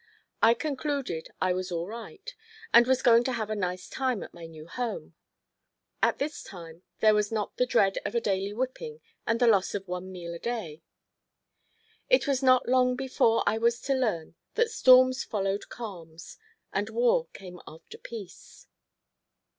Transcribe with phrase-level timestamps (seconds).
[0.41, 2.33] I concluded I was all right
[2.73, 5.13] and was going to have a nice time at my new home.
[6.01, 9.75] At this time there was not the dread of a daily whipping and the loss
[9.75, 10.81] of one meal a day.
[12.09, 16.39] It was not long before I was to learn that storms followed calms,
[16.73, 18.65] and war came after peace.